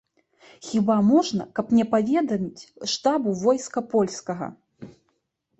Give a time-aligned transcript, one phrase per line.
[0.67, 2.63] Хіба можна, каб не паведаміць
[2.95, 4.49] штабу войска польскага!